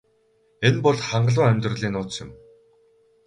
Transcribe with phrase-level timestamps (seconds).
[0.67, 2.29] Энэ бол хангалуун амьдралын нууц юм.